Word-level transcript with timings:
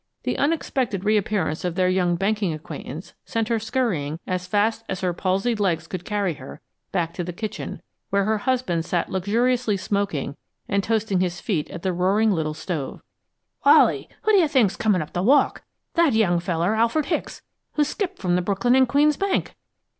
The 0.23 0.35
unexpected 0.39 1.05
reappearance 1.05 1.63
of 1.63 1.75
their 1.75 1.87
young 1.87 2.15
banking 2.15 2.53
acquaintance 2.53 3.13
sent 3.23 3.49
her 3.49 3.59
scurrying 3.59 4.17
as 4.25 4.47
fast 4.47 4.83
as 4.89 5.01
her 5.01 5.13
palsied 5.13 5.59
legs 5.59 5.85
could 5.85 6.05
carry 6.05 6.33
her 6.33 6.59
back 6.91 7.13
to 7.13 7.23
the 7.23 7.31
kitchen, 7.31 7.83
where 8.09 8.23
her 8.23 8.39
husband 8.39 8.83
sat 8.83 9.11
luxuriously 9.11 9.77
smoking 9.77 10.37
and 10.67 10.83
toasting 10.83 11.19
his 11.19 11.39
feet 11.39 11.69
at 11.69 11.83
the 11.83 11.93
roaring 11.93 12.31
little 12.31 12.55
stove. 12.55 13.03
"Wally, 13.63 14.09
who 14.23 14.31
d'you 14.33 14.47
think's 14.47 14.75
comin' 14.75 15.03
up 15.03 15.13
the 15.13 15.21
walk? 15.21 15.61
That 15.93 16.13
young 16.13 16.39
feller, 16.39 16.73
Alfred 16.73 17.05
Hicks, 17.05 17.43
who 17.73 17.83
skipped 17.83 18.17
from 18.17 18.35
the 18.35 18.41
Brooklyn 18.41 18.73
and 18.73 18.89
Queens 18.89 19.17
Bank!" 19.17 19.53